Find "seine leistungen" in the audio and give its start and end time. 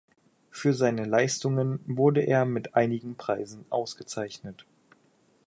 0.73-1.79